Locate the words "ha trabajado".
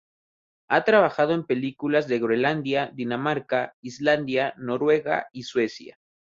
0.67-1.31